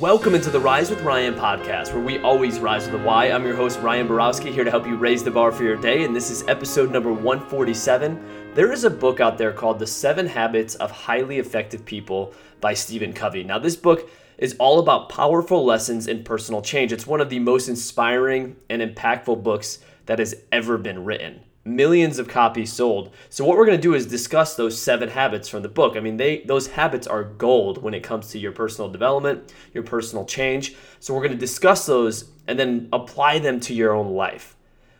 [0.00, 3.30] Welcome into the Rise with Ryan podcast, where we always rise with a Y.
[3.30, 6.04] I'm your host, Ryan Borowski, here to help you raise the bar for your day,
[6.04, 8.52] and this is episode number 147.
[8.54, 12.32] There is a book out there called The Seven Habits of Highly Effective People
[12.62, 13.44] by Stephen Covey.
[13.44, 14.08] Now, this book
[14.38, 16.90] is all about powerful lessons in personal change.
[16.90, 22.18] It's one of the most inspiring and impactful books that has ever been written millions
[22.18, 23.12] of copies sold.
[23.28, 25.96] So what we're going to do is discuss those seven habits from the book.
[25.96, 29.84] I mean, they those habits are gold when it comes to your personal development, your
[29.84, 30.74] personal change.
[31.00, 34.56] So we're going to discuss those and then apply them to your own life.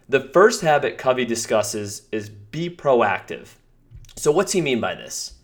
[0.08, 3.54] The first habit Covey discusses is be proactive.
[4.16, 5.34] So what's he mean by this?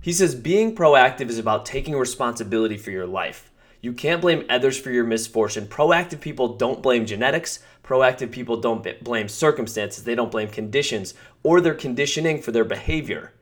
[0.00, 3.50] He says being proactive is about taking responsibility for your life.
[3.80, 5.66] You can't blame others for your misfortune.
[5.66, 7.60] Proactive people don't blame genetics.
[7.84, 10.02] Proactive people don't blame circumstances.
[10.02, 11.14] They don't blame conditions
[11.44, 13.32] or their conditioning for their behavior.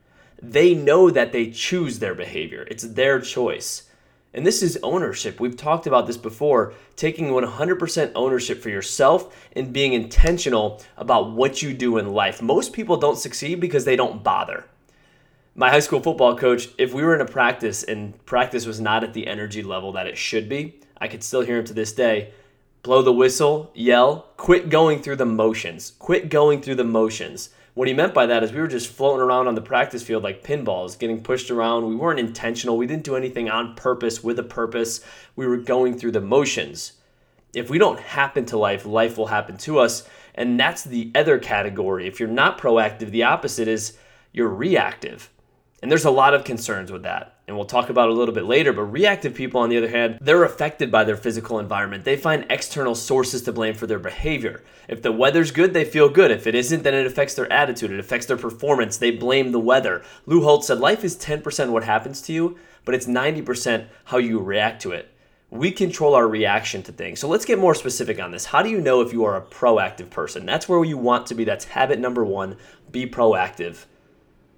[0.43, 3.85] They know that they choose their behavior, it's their choice.
[4.35, 5.41] And this is ownership.
[5.41, 11.63] We've talked about this before taking 100% ownership for yourself and being intentional about what
[11.63, 12.43] you do in life.
[12.43, 14.67] Most people don't succeed because they don't bother
[15.59, 19.03] my high school football coach, if we were in a practice and practice was not
[19.03, 21.93] at the energy level that it should be, I could still hear him to this
[21.93, 22.33] day
[22.83, 27.49] blow the whistle, yell, quit going through the motions, quit going through the motions.
[27.75, 30.23] What he meant by that is we were just floating around on the practice field
[30.23, 31.89] like pinballs, getting pushed around.
[31.89, 32.77] We weren't intentional.
[32.77, 35.01] We didn't do anything on purpose with a purpose.
[35.35, 36.93] We were going through the motions.
[37.55, 40.09] If we don't happen to life, life will happen to us.
[40.37, 42.07] And that's the other category.
[42.07, 43.99] If you're not proactive, the opposite is
[44.33, 45.29] you're reactive.
[45.87, 47.37] And there's a lot of concerns with that.
[47.47, 48.73] And we'll talk about it a little bit later.
[48.73, 52.03] But reactive people, on the other hand, they're affected by their physical environment.
[52.03, 54.65] They find external sources to blame for their behavior.
[54.89, 56.33] If the weather's good, they feel good.
[56.33, 57.93] If it isn't, then it affects their attitude.
[57.93, 58.97] It affects their performance.
[58.97, 60.03] They blame the weather.
[60.27, 64.41] Lou Holtz said life is 10% what happens to you, but it's 90% how you
[64.41, 65.15] react to it.
[65.51, 67.21] We control our reaction to things.
[67.21, 68.47] So let's get more specific on this.
[68.47, 70.47] How do you know if you are a proactive person?
[70.47, 71.45] That's where you want to be.
[71.45, 72.57] That's habit number one
[72.91, 73.85] be proactive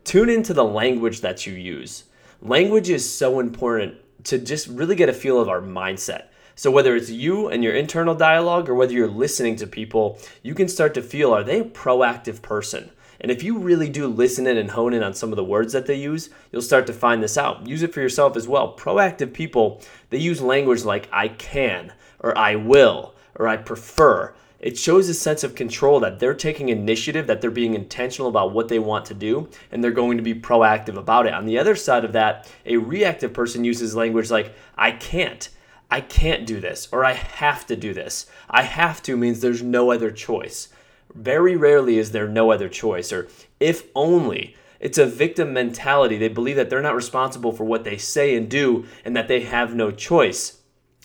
[0.08, 2.04] tune into the language that you use.
[2.40, 6.28] Language is so important to just really get a feel of our mindset.
[6.54, 10.54] So, whether it's you and your internal dialogue or whether you're listening to people, you
[10.54, 12.90] can start to feel are they a proactive person?
[13.20, 15.74] And if you really do listen in and hone in on some of the words
[15.74, 17.66] that they use, you'll start to find this out.
[17.66, 18.74] Use it for yourself as well.
[18.78, 24.76] Proactive people, they use language like I can, or I will, or I prefer it
[24.76, 28.68] shows a sense of control that they're taking initiative, that they're being intentional about what
[28.68, 31.34] they want to do, and they're going to be proactive about it.
[31.34, 35.48] On the other side of that, a reactive person uses language like, I can't,
[35.90, 38.26] I can't do this, or I have to do this.
[38.50, 40.68] I have to means there's no other choice.
[41.14, 43.28] Very rarely is there no other choice, or
[43.60, 44.56] if only.
[44.80, 46.18] It's a victim mentality.
[46.18, 49.40] They believe that they're not responsible for what they say and do, and that they
[49.40, 50.57] have no choice.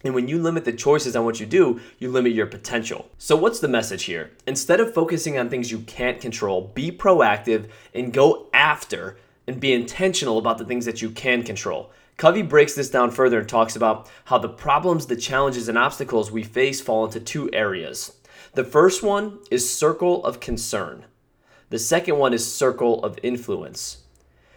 [0.04, 3.10] And when you limit the choices on what you do, you limit your potential.
[3.18, 4.32] So, what's the message here?
[4.46, 9.74] Instead of focusing on things you can't control, be proactive and go after and be
[9.74, 11.92] intentional about the things that you can control.
[12.18, 16.32] Covey breaks this down further and talks about how the problems, the challenges, and obstacles
[16.32, 18.18] we face fall into two areas.
[18.54, 21.06] The first one is circle of concern,
[21.70, 24.04] the second one is circle of influence.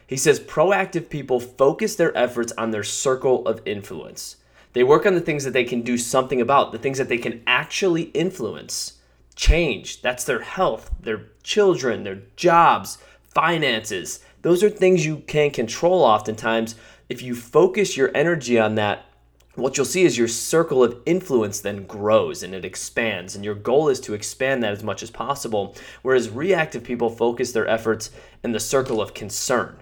[0.06, 4.36] He says proactive people focus their efforts on their circle of influence.
[4.76, 7.16] They work on the things that they can do something about, the things that they
[7.16, 8.98] can actually influence,
[9.34, 10.02] change.
[10.02, 12.98] That's their health, their children, their jobs,
[13.34, 14.20] finances.
[14.42, 16.74] Those are things you can control oftentimes.
[17.08, 19.06] If you focus your energy on that,
[19.54, 23.34] what you'll see is your circle of influence then grows and it expands.
[23.34, 25.74] And your goal is to expand that as much as possible.
[26.02, 28.10] Whereas reactive people focus their efforts
[28.44, 29.78] in the circle of concern.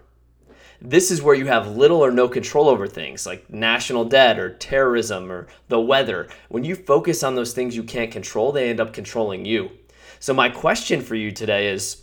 [0.87, 4.51] This is where you have little or no control over things like national debt or
[4.51, 6.29] terrorism or the weather.
[6.51, 9.71] When you focus on those things you can't control, they end up controlling you.
[10.21, 12.03] So, my question for you today is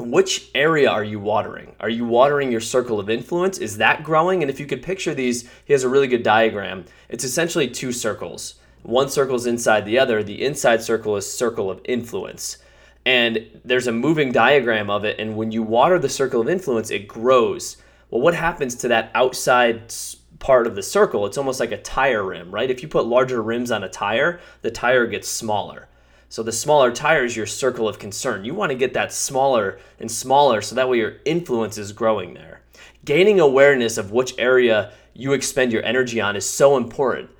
[0.00, 1.76] which area are you watering?
[1.78, 3.58] Are you watering your circle of influence?
[3.58, 4.42] Is that growing?
[4.42, 6.86] And if you could picture these, he has a really good diagram.
[7.08, 8.56] It's essentially two circles.
[8.82, 10.24] One circle is inside the other.
[10.24, 12.58] The inside circle is circle of influence.
[13.06, 15.20] And there's a moving diagram of it.
[15.20, 17.76] And when you water the circle of influence, it grows.
[18.10, 19.92] Well, what happens to that outside
[20.38, 21.26] part of the circle?
[21.26, 22.70] It's almost like a tire rim, right?
[22.70, 25.88] If you put larger rims on a tire, the tire gets smaller.
[26.30, 28.44] So the smaller tire is your circle of concern.
[28.44, 32.34] You want to get that smaller and smaller so that way your influence is growing
[32.34, 32.62] there.
[33.04, 37.30] Gaining awareness of which area you expend your energy on is so important.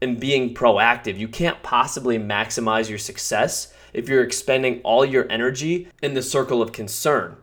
[0.00, 5.88] And being proactive, you can't possibly maximize your success if you're expending all your energy
[6.02, 7.36] in the circle of concern.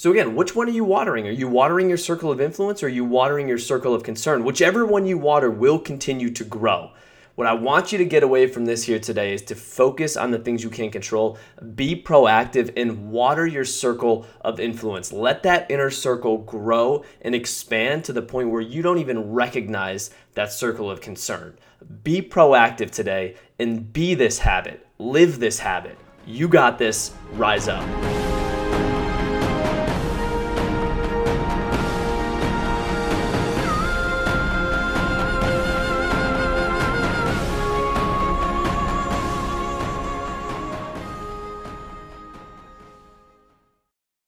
[0.00, 1.28] So, again, which one are you watering?
[1.28, 4.44] Are you watering your circle of influence or are you watering your circle of concern?
[4.44, 6.92] Whichever one you water will continue to grow.
[7.34, 10.30] What I want you to get away from this here today is to focus on
[10.30, 11.36] the things you can control,
[11.74, 15.12] be proactive, and water your circle of influence.
[15.12, 20.08] Let that inner circle grow and expand to the point where you don't even recognize
[20.32, 21.58] that circle of concern.
[22.02, 25.98] Be proactive today and be this habit, live this habit.
[26.24, 28.19] You got this, rise up.